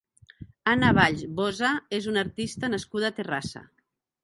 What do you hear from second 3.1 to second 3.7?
a Terrassa.